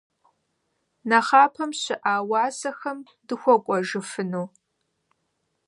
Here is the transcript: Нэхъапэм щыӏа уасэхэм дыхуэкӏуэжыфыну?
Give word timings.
Нэхъапэм 1.09 1.71
щыӏа 1.81 2.15
уасэхэм 2.29 2.99
дыхуэкӏуэжыфыну? 3.27 4.47